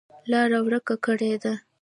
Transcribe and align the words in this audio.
لاره 0.31 0.59
ورکه 0.65 0.95
کړې 1.05 1.33
ده. 1.43 1.53